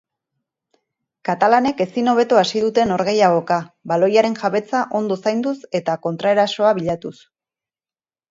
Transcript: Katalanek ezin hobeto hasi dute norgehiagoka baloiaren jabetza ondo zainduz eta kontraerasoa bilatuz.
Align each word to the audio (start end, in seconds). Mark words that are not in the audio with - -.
Katalanek 1.29 1.81
ezin 1.85 2.07
hobeto 2.13 2.39
hasi 2.41 2.61
dute 2.63 2.85
norgehiagoka 2.93 3.59
baloiaren 3.91 4.37
jabetza 4.41 4.81
ondo 5.01 5.17
zainduz 5.25 5.55
eta 5.81 5.99
kontraerasoa 6.07 6.73
bilatuz. 6.79 7.15